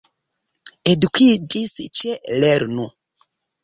[0.95, 2.93] Edukiĝis ĉe lernu!